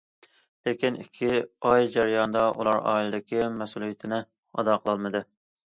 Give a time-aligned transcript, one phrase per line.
[0.69, 1.29] لېكىن ئىككى
[1.73, 5.27] ئاي جەريانىدا ئۇلار ئائىلىدىكى مەسئۇلىيىتىنى ئادا قىلالمىدى.